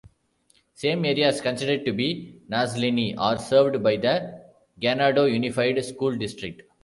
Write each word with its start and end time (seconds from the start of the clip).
Some 0.73 1.05
areas 1.05 1.41
considered 1.41 1.85
to 1.85 1.93
be 1.93 2.41
"Nazlini" 2.49 3.13
are 3.19 3.37
served 3.37 3.83
by 3.83 3.97
the 3.97 4.41
Ganado 4.81 5.31
Unified 5.31 5.85
School 5.85 6.15
District. 6.17 6.63